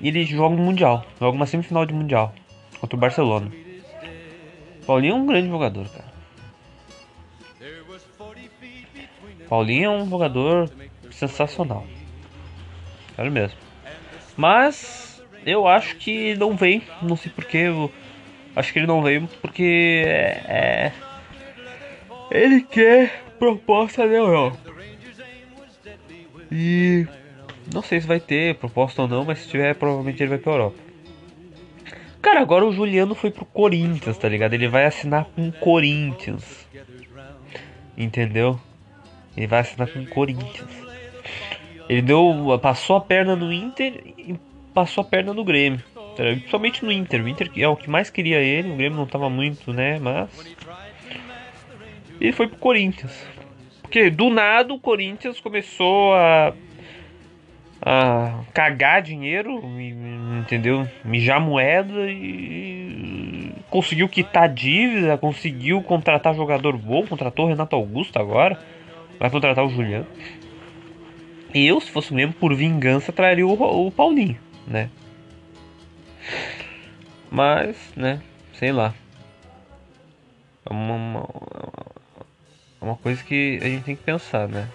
E 0.00 0.08
ele 0.08 0.24
joga 0.24 0.54
um 0.54 0.58
Mundial, 0.58 1.04
joga 1.20 1.36
uma 1.36 1.46
semifinal 1.46 1.86
de 1.86 1.94
Mundial 1.94 2.34
contra 2.80 2.96
o 2.96 3.00
Barcelona. 3.00 3.52
Paulinho 4.86 5.12
é 5.12 5.16
um 5.16 5.26
grande 5.26 5.48
jogador, 5.48 5.88
cara. 5.88 6.10
Paulinho 9.48 9.84
é 9.84 9.90
um 9.90 10.08
jogador 10.08 10.70
sensacional. 11.10 11.86
Sério 13.14 13.30
mesmo. 13.30 13.58
Mas 14.36 15.22
eu 15.44 15.66
acho 15.66 15.96
que 15.96 16.34
não 16.36 16.56
vem, 16.56 16.82
não 17.02 17.16
sei 17.16 17.30
porquê. 17.30 17.66
Acho 18.56 18.72
que 18.72 18.78
ele 18.78 18.86
não 18.86 19.02
veio 19.02 19.28
porque 19.40 20.02
é, 20.06 20.42
é 20.48 20.92
ele 22.30 22.62
quer 22.62 23.24
proposta 23.38 24.06
da 24.06 24.14
Europa. 24.14 24.58
E 26.50 27.06
não 27.72 27.82
sei 27.82 28.00
se 28.00 28.06
vai 28.06 28.20
ter 28.20 28.56
proposta 28.56 29.02
ou 29.02 29.08
não, 29.08 29.24
mas 29.24 29.40
se 29.40 29.48
tiver, 29.48 29.74
provavelmente 29.74 30.22
ele 30.22 30.30
vai 30.30 30.38
pra 30.38 30.52
Europa. 30.52 30.89
Cara, 32.22 32.40
agora 32.40 32.66
o 32.66 32.72
Juliano 32.72 33.14
foi 33.14 33.30
pro 33.30 33.44
Corinthians, 33.44 34.18
tá 34.18 34.28
ligado? 34.28 34.54
Ele 34.54 34.68
vai 34.68 34.84
assinar 34.84 35.24
com 35.24 35.48
o 35.48 35.52
Corinthians. 35.52 36.66
Entendeu? 37.96 38.60
Ele 39.36 39.46
vai 39.46 39.60
assinar 39.60 39.88
com 39.88 40.00
o 40.00 40.06
Corinthians. 40.06 40.70
Ele 41.88 42.02
deu. 42.02 42.58
passou 42.62 42.96
a 42.96 43.00
perna 43.00 43.34
no 43.34 43.52
Inter 43.52 44.00
e 44.16 44.38
passou 44.74 45.02
a 45.02 45.04
perna 45.04 45.32
no 45.32 45.44
Grêmio. 45.44 45.82
Principalmente 46.14 46.84
no 46.84 46.92
Inter. 46.92 47.24
O 47.24 47.28
Inter 47.28 47.50
é 47.56 47.66
o 47.66 47.76
que 47.76 47.88
mais 47.88 48.10
queria 48.10 48.38
ele. 48.38 48.70
O 48.70 48.76
Grêmio 48.76 48.98
não 48.98 49.06
tava 49.06 49.30
muito, 49.30 49.72
né? 49.72 49.98
Mas. 49.98 50.28
Ele 52.20 52.32
foi 52.32 52.46
pro 52.46 52.58
Corinthians. 52.58 53.26
Porque 53.80 54.10
do 54.10 54.30
nada 54.30 54.72
o 54.72 54.78
Corinthians 54.78 55.40
começou 55.40 56.14
a. 56.14 56.54
cagar 58.52 59.02
dinheiro, 59.02 59.62
entendeu? 60.40 60.86
Mijar 61.04 61.40
moeda 61.40 62.10
e. 62.10 63.52
conseguiu 63.70 64.08
quitar 64.08 64.48
dívida, 64.48 65.16
conseguiu 65.16 65.82
contratar 65.82 66.34
jogador 66.34 66.76
bom, 66.76 67.06
contratou 67.06 67.46
o 67.46 67.48
Renato 67.48 67.74
Augusto 67.76 68.18
agora. 68.18 68.58
Vai 69.18 69.30
contratar 69.30 69.64
o 69.64 69.68
Juliano. 69.68 70.06
Eu, 71.54 71.80
se 71.80 71.90
fosse 71.90 72.14
mesmo 72.14 72.32
por 72.32 72.54
vingança, 72.54 73.12
traria 73.12 73.46
o, 73.46 73.86
o 73.86 73.90
Paulinho, 73.90 74.38
né? 74.66 74.88
Mas, 77.30 77.76
né, 77.96 78.20
sei 78.54 78.72
lá. 78.72 78.94
É 80.64 80.72
uma, 80.72 80.94
uma, 80.94 81.28
uma 82.80 82.96
coisa 82.96 83.22
que 83.24 83.58
a 83.62 83.66
gente 83.66 83.84
tem 83.84 83.96
que 83.96 84.02
pensar, 84.02 84.48
né? 84.48 84.68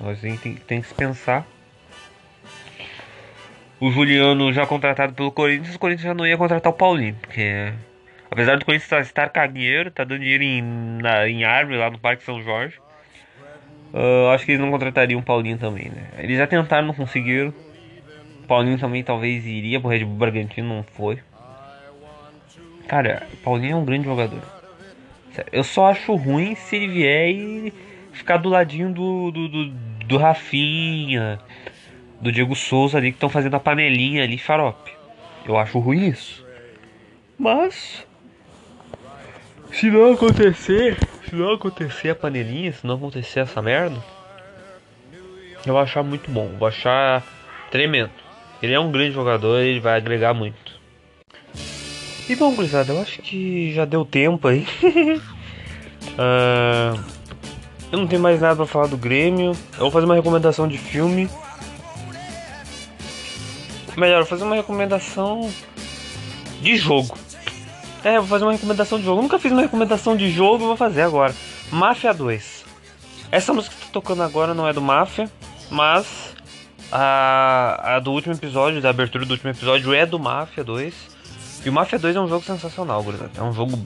A 0.00 0.14
gente 0.14 0.40
tem, 0.40 0.54
tem 0.54 0.80
que 0.80 0.94
pensar. 0.94 1.46
O 3.80 3.90
Juliano 3.90 4.52
já 4.52 4.66
contratado 4.66 5.14
pelo 5.14 5.32
Corinthians, 5.32 5.74
o 5.74 5.78
Corinthians 5.78 6.04
já 6.04 6.14
não 6.14 6.26
ia 6.26 6.36
contratar 6.36 6.70
o 6.70 6.76
Paulinho, 6.76 7.14
porque 7.14 7.72
apesar 8.30 8.58
do 8.58 8.64
Corinthians 8.64 9.06
estar 9.06 9.46
dinheiro, 9.46 9.90
tá 9.90 10.04
dando 10.04 10.20
dinheiro 10.20 10.42
em, 10.42 10.62
na, 11.00 11.26
em 11.26 11.44
árvore 11.44 11.78
lá 11.78 11.90
no 11.90 11.98
Parque 11.98 12.22
São 12.22 12.42
Jorge. 12.42 12.78
Uh, 13.92 14.28
acho 14.34 14.44
que 14.44 14.52
eles 14.52 14.60
não 14.60 14.70
contratariam 14.70 15.18
o 15.18 15.22
Paulinho 15.22 15.58
também, 15.58 15.88
né? 15.88 16.10
Eles 16.18 16.38
já 16.38 16.46
tentaram, 16.46 16.86
não 16.86 16.94
conseguiram. 16.94 17.52
O 18.44 18.46
Paulinho 18.46 18.78
também 18.78 19.02
talvez 19.02 19.46
iria 19.46 19.80
pro 19.80 19.88
Red 19.88 20.04
Bull 20.04 20.16
Bragantino, 20.16 20.68
não 20.68 20.82
foi. 20.82 21.18
Cara, 22.86 23.26
o 23.32 23.36
Paulinho 23.38 23.72
é 23.72 23.76
um 23.76 23.84
grande 23.84 24.04
jogador. 24.04 24.42
Eu 25.50 25.64
só 25.64 25.90
acho 25.90 26.14
ruim 26.14 26.54
se 26.54 26.76
ele 26.76 26.88
vier 26.88 27.30
e 27.30 27.72
ficar 28.12 28.36
do 28.36 28.48
ladinho 28.48 28.92
do, 28.92 29.30
do, 29.30 29.48
do, 29.48 29.68
do 30.06 30.16
Rafinha, 30.18 31.38
do 32.20 32.30
Diego 32.30 32.54
Souza 32.54 32.98
ali 32.98 33.10
que 33.10 33.16
estão 33.16 33.28
fazendo 33.28 33.56
a 33.56 33.60
panelinha 33.60 34.22
ali 34.22 34.38
farope. 34.38 34.92
Eu 35.46 35.56
acho 35.56 35.78
ruim 35.78 36.08
isso. 36.08 36.44
Mas 37.38 38.06
se 39.72 39.90
não 39.90 40.12
acontecer, 40.12 40.98
se 41.28 41.34
não 41.34 41.54
acontecer 41.54 42.10
a 42.10 42.14
panelinha, 42.14 42.72
se 42.72 42.86
não 42.86 42.96
acontecer 42.96 43.40
essa 43.40 43.62
merda, 43.62 43.96
eu 45.64 45.72
vou 45.72 45.78
achar 45.78 46.02
muito 46.02 46.30
bom, 46.30 46.48
vou 46.58 46.68
achar 46.68 47.24
tremendo. 47.70 48.10
Ele 48.62 48.74
é 48.74 48.80
um 48.80 48.90
grande 48.90 49.12
jogador, 49.12 49.60
ele 49.60 49.80
vai 49.80 49.96
agregar 49.96 50.34
muito. 50.34 50.78
E 52.28 52.36
bom, 52.36 52.54
gurizada, 52.54 52.92
eu 52.92 53.00
acho 53.00 53.22
que 53.22 53.72
já 53.72 53.84
deu 53.84 54.04
tempo 54.04 54.46
aí. 54.48 54.66
uh, 56.18 57.00
eu 57.90 57.98
não 57.98 58.06
tenho 58.06 58.22
mais 58.22 58.40
nada 58.40 58.56
pra 58.56 58.66
falar 58.66 58.86
do 58.86 58.96
Grêmio. 58.96 59.52
Eu 59.72 59.80
vou 59.80 59.90
fazer 59.90 60.06
uma 60.06 60.14
recomendação 60.14 60.68
de 60.68 60.78
filme. 60.78 61.28
Melhor, 64.00 64.24
fazer 64.24 64.44
uma 64.44 64.56
recomendação 64.56 65.52
de 66.62 66.74
jogo. 66.74 67.18
É, 68.02 68.18
vou 68.18 68.26
fazer 68.26 68.46
uma 68.46 68.52
recomendação 68.52 68.98
de 68.98 69.04
jogo. 69.04 69.18
Eu 69.18 69.22
nunca 69.24 69.38
fiz 69.38 69.52
uma 69.52 69.60
recomendação 69.60 70.16
de 70.16 70.30
jogo, 70.30 70.64
vou 70.64 70.76
fazer 70.76 71.02
agora. 71.02 71.34
Máfia 71.70 72.14
2. 72.14 72.64
Essa 73.30 73.52
música 73.52 73.76
que 73.76 73.84
tá 73.84 73.92
tocando 73.92 74.22
agora 74.22 74.54
não 74.54 74.66
é 74.66 74.72
do 74.72 74.80
Máfia, 74.80 75.30
mas 75.70 76.34
a, 76.90 77.96
a 77.96 78.00
do 78.00 78.10
último 78.12 78.32
episódio, 78.32 78.80
da 78.80 78.88
abertura 78.88 79.26
do 79.26 79.32
último 79.32 79.50
episódio, 79.50 79.92
é 79.92 80.06
do 80.06 80.18
Máfia 80.18 80.64
2. 80.64 80.94
E 81.66 81.68
o 81.68 81.72
Máfia 81.72 81.98
2 81.98 82.16
é 82.16 82.20
um 82.20 82.26
jogo 82.26 82.42
sensacional. 82.42 83.04
É 83.36 83.42
um 83.42 83.52
jogo, 83.52 83.78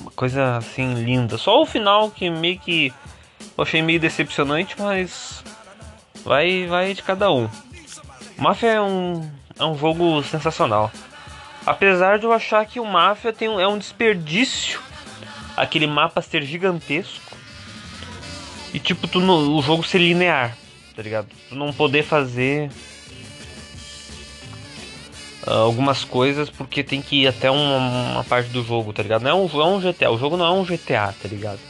uma 0.00 0.10
coisa 0.10 0.58
assim 0.58 0.92
linda. 1.02 1.38
Só 1.38 1.62
o 1.62 1.64
final 1.64 2.10
que 2.10 2.28
meio 2.28 2.58
que 2.58 2.92
eu 3.56 3.64
achei 3.64 3.80
meio 3.80 3.98
decepcionante, 3.98 4.76
mas 4.78 5.42
vai, 6.22 6.66
vai 6.66 6.92
de 6.92 7.02
cada 7.02 7.32
um. 7.32 7.48
Máfia 8.36 8.72
é 8.72 8.80
um, 8.82 9.26
é 9.58 9.64
um 9.64 9.76
jogo 9.76 10.22
sensacional. 10.22 10.90
Apesar 11.64 12.18
de 12.18 12.24
eu 12.24 12.32
achar 12.32 12.64
que 12.66 12.78
o 12.78 12.84
Mafia 12.84 13.32
tem 13.32 13.48
um, 13.48 13.58
é 13.58 13.66
um 13.66 13.78
desperdício 13.78 14.80
aquele 15.56 15.86
mapa 15.86 16.20
ser 16.20 16.42
gigantesco 16.42 17.36
e 18.74 18.78
tipo 18.78 19.08
tu 19.08 19.20
no, 19.20 19.56
o 19.56 19.62
jogo 19.62 19.82
ser 19.82 19.98
linear, 19.98 20.56
tá 20.94 21.02
ligado? 21.02 21.28
Tu 21.48 21.54
não 21.54 21.72
poder 21.72 22.02
fazer 22.02 22.70
uh, 25.46 25.50
algumas 25.50 26.04
coisas 26.04 26.50
porque 26.50 26.84
tem 26.84 27.00
que 27.00 27.22
ir 27.22 27.28
até 27.28 27.50
uma, 27.50 28.12
uma, 28.12 28.24
parte 28.24 28.50
do 28.50 28.62
jogo, 28.62 28.92
tá 28.92 29.02
ligado? 29.02 29.22
Não 29.22 29.30
é 29.30 29.34
um, 29.34 29.60
é 29.60 29.64
um 29.64 29.80
GTA, 29.80 30.10
o 30.10 30.18
jogo 30.18 30.36
não 30.36 30.44
é 30.44 30.50
um 30.50 30.64
GTA, 30.64 31.14
tá 31.20 31.28
ligado? 31.28 31.60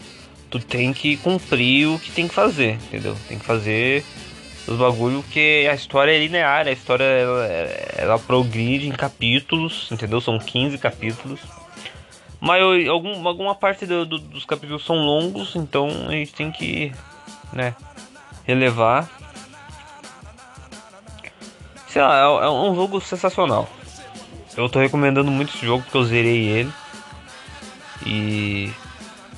Tu 0.51 0.59
tem 0.59 0.92
que 0.92 1.16
cumprir 1.18 1.87
o 1.88 1.99
que 1.99 2.11
tem 2.11 2.27
que 2.27 2.35
fazer, 2.35 2.75
entendeu? 2.75 3.16
Tem 3.29 3.38
que 3.38 3.44
fazer 3.44 4.05
os 4.66 4.76
bagulho 4.76 5.22
que 5.22 5.66
a 5.68 5.74
história 5.74 6.11
é 6.12 6.18
linear, 6.18 6.66
a 6.66 6.72
história 6.72 7.05
ela, 7.05 7.46
ela 7.96 8.18
progride 8.18 8.88
em 8.88 8.92
capítulos, 8.92 9.88
entendeu? 9.92 10.20
São 10.20 10.38
15 10.38 10.76
capítulos. 10.79 11.40
Mas 12.40 12.62
algum, 12.88 13.26
alguma 13.26 13.55
parte 13.55 13.87
do, 13.87 14.05
do, 14.05 14.18
dos 14.18 14.44
capítulos 14.44 14.85
são 14.85 14.96
longos, 14.96 15.55
então 15.57 15.88
a 16.09 16.12
gente 16.12 16.35
tem 16.35 16.50
que, 16.50 16.92
né, 17.52 17.74
relevar. 18.44 19.09
Sei 21.88 22.02
lá, 22.02 22.18
é, 22.18 22.46
é 22.46 22.50
um 22.50 22.74
jogo 22.74 23.00
sensacional. 23.00 23.68
Eu 24.57 24.68
tô 24.68 24.79
recomendando 24.79 25.31
muito 25.31 25.55
esse 25.55 25.64
jogo 25.64 25.85
porque 25.85 25.96
eu 25.96 26.05
zerei 26.05 26.46
ele. 26.46 26.72
E 28.05 28.70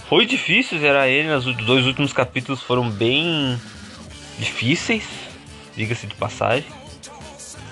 foi 0.08 0.24
difícil 0.26 0.78
zerar 0.78 1.06
ele, 1.06 1.30
os 1.32 1.44
dois 1.56 1.86
últimos 1.86 2.12
capítulos 2.12 2.62
foram 2.62 2.88
bem 2.90 3.58
difíceis, 4.38 5.04
diga-se 5.76 6.06
de 6.06 6.14
passagem. 6.14 6.68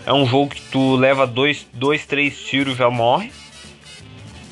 É 0.05 0.13
um 0.13 0.27
jogo 0.27 0.55
que 0.55 0.61
tu 0.63 0.97
leva 0.97 1.27
dois, 1.27 1.67
dois 1.73 2.07
três 2.07 2.39
tiros 2.39 2.77
já 2.77 2.89
morre. 2.91 3.33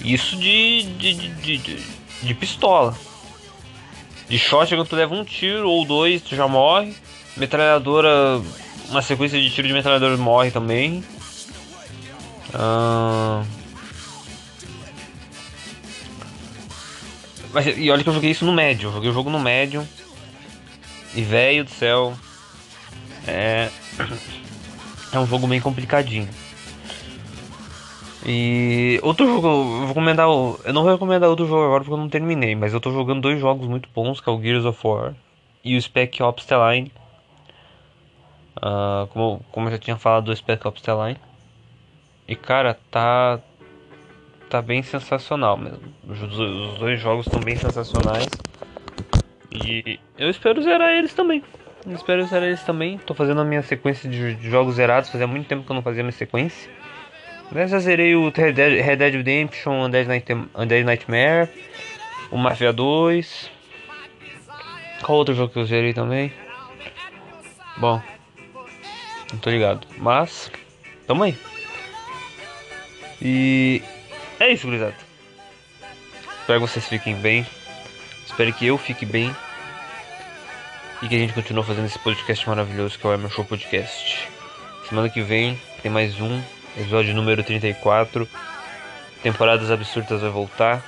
Isso 0.00 0.37
de, 0.37 0.83
de, 0.83 1.14
de, 1.14 1.59
de, 1.59 1.87
de 2.22 2.35
pistola. 2.35 2.96
De 4.29 4.38
shot, 4.38 4.74
quando 4.74 4.88
tu 4.88 4.96
leva 4.96 5.14
um 5.14 5.24
tiro 5.24 5.70
ou 5.70 5.85
dois, 5.85 6.22
tu 6.22 6.35
já 6.35 6.48
morre. 6.48 6.94
Metralhadora, 7.37 8.42
uma 8.88 9.03
sequência 9.03 9.40
de 9.40 9.50
tiro 9.50 9.68
de 9.68 9.74
metralhadora 9.74 10.16
morre 10.16 10.50
também. 10.50 11.05
Ah... 12.53 13.44
Mas, 17.53 17.66
e 17.79 17.88
olha 17.90 18.03
que 18.03 18.09
eu 18.09 18.14
joguei 18.14 18.33
isso 18.33 18.44
no 18.44 18.53
médio. 18.53 18.90
joguei 18.90 19.11
o 19.11 19.14
jogo 19.14 19.31
no 19.31 19.38
médio. 19.38 19.87
E 21.14 21.22
velho 21.22 21.64
do 21.64 21.70
céu, 21.70 22.14
é 23.27 23.70
é 25.12 25.18
um 25.18 25.27
jogo 25.27 25.46
bem 25.46 25.61
complicadinho. 25.61 26.29
E 28.27 28.98
outro 29.03 29.27
jogo, 29.27 29.46
eu 29.46 29.64
vou 29.64 29.87
recomendar, 29.87 30.27
eu 30.27 30.72
não 30.72 30.83
vou 30.83 30.92
recomendar 30.92 31.29
outro 31.29 31.46
jogo 31.46 31.64
agora 31.64 31.85
porque 31.85 31.92
eu 31.92 31.98
não 31.98 32.09
terminei, 32.09 32.55
mas 32.55 32.72
eu 32.72 32.81
tô 32.81 32.90
jogando 32.90 33.20
dois 33.20 33.38
jogos 33.38 33.68
muito 33.68 33.88
bons, 33.94 34.20
que 34.20 34.29
é 34.29 34.33
o 34.33 34.40
Gears 34.40 34.64
of 34.64 34.81
War 34.87 35.14
e 35.62 35.77
o 35.77 35.83
Spec 35.83 36.22
Ops 36.22 36.46
The 36.46 36.57
Line. 36.57 36.92
Uh, 38.57 39.07
como, 39.09 39.44
como 39.53 39.66
eu 39.66 39.72
já 39.72 39.79
tinha 39.79 39.96
falado 39.96 40.27
do 40.27 40.37
Spec 40.37 40.66
Ops 40.66 40.81
The 40.81 40.92
Line. 40.94 41.20
E 42.27 42.35
cara, 42.35 42.79
tá 42.90 43.38
tá 44.48 44.62
bem 44.62 44.83
sensacional 44.83 45.57
mesmo. 45.57 45.83
Os, 46.09 46.22
os 46.22 46.79
dois 46.79 47.00
jogos 47.00 47.27
estão 47.27 47.40
bem 47.40 47.57
sensacionais. 47.57 48.29
E 49.54 50.00
eu 50.18 50.28
espero 50.28 50.60
zerar 50.62 50.90
eles 50.90 51.14
também. 51.14 51.42
Eu 51.86 51.92
espero 51.92 52.26
zerar 52.26 52.48
eles 52.48 52.62
também. 52.62 52.98
Tô 52.98 53.14
fazendo 53.14 53.40
a 53.40 53.44
minha 53.44 53.62
sequência 53.62 54.10
de 54.10 54.50
jogos 54.50 54.76
zerados. 54.76 55.10
Fazia 55.10 55.26
muito 55.26 55.46
tempo 55.46 55.64
que 55.64 55.70
eu 55.70 55.74
não 55.74 55.82
fazia 55.82 56.02
minha 56.02 56.12
sequência. 56.12 56.70
Eu 57.54 57.68
já 57.68 57.78
zerei 57.78 58.16
o 58.16 58.30
Red 58.30 58.52
Dead, 58.52 58.84
Red 58.84 58.96
Dead 58.96 59.14
Redemption, 59.14 59.84
Undead, 59.84 60.08
Night, 60.08 60.32
Undead 60.56 60.84
Nightmare, 60.84 61.48
o 62.30 62.36
Mafia 62.36 62.72
2. 62.72 63.50
Qual 65.02 65.18
outro 65.18 65.34
jogo 65.34 65.52
que 65.52 65.58
eu 65.58 65.64
zerei 65.64 65.92
também? 65.92 66.32
Bom, 67.76 68.02
não 69.32 69.38
tô 69.38 69.50
ligado. 69.50 69.86
Mas, 69.98 70.50
tamo 71.06 71.22
aí. 71.22 71.36
E 73.22 73.82
é 74.40 74.52
isso, 74.52 74.66
gurizada. 74.66 74.96
Espero 76.40 76.60
que 76.60 76.66
vocês 76.66 76.88
fiquem 76.88 77.14
bem. 77.16 77.46
Espero 78.26 78.52
que 78.52 78.66
eu 78.66 78.76
fique 78.76 79.06
bem 79.06 79.34
e 81.02 81.09
que 81.09 81.14
a 81.14 81.18
gente 81.18 81.33
continue 81.33 81.64
fazendo 81.64 81.87
esse 81.87 81.98
podcast 81.98 82.48
maravilhoso 82.48 82.98
que 82.98 83.07
é 83.07 83.11
o 83.11 83.14
Emer 83.14 83.30
Show 83.30 83.44
Podcast. 83.44 84.28
Semana 84.88 85.09
que 85.09 85.22
vem 85.22 85.61
tem 85.83 85.90
mais 85.90 86.20
um 86.20 86.42
episódio 86.76 87.14
número 87.14 87.42
34. 87.42 88.28
Temporadas 89.22 89.70
Absurdas 89.70 90.20
vai 90.20 90.30
voltar 90.30 90.83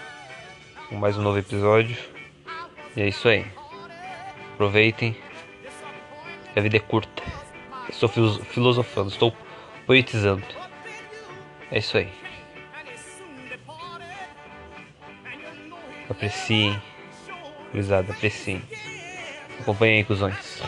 com 0.89 0.97
mais 0.97 1.17
um 1.17 1.23
novo 1.23 1.39
episódio. 1.39 1.97
E 2.97 3.03
é 3.03 3.09
isso 3.09 3.29
aí. 3.29 3.47
Aproveitem. 4.55 5.17
A 6.55 6.61
vida 6.61 6.77
é 6.77 6.81
curta. 6.81 7.23
Estou 7.89 8.09
filosofando, 8.09 9.11
estou 9.11 9.35
poetizando. 9.87 10.45
É 11.71 11.79
isso 11.79 11.99
aí. 11.99 12.09
Apreciem. 16.09 16.81
Gurizada, 17.73 18.13
apreciem. 18.13 18.63
Acompanhem 19.61 19.99
aí, 19.99 20.05
cuzões. 20.05 20.61